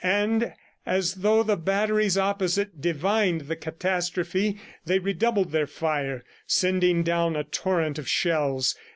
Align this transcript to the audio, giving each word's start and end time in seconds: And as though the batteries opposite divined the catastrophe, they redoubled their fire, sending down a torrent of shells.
And 0.03 0.53
as 0.83 1.13
though 1.13 1.43
the 1.43 1.55
batteries 1.55 2.17
opposite 2.17 2.81
divined 2.81 3.41
the 3.41 3.55
catastrophe, 3.55 4.57
they 4.83 4.97
redoubled 4.97 5.51
their 5.51 5.67
fire, 5.67 6.23
sending 6.47 7.03
down 7.03 7.35
a 7.35 7.43
torrent 7.43 7.99
of 7.99 8.09
shells. 8.09 8.73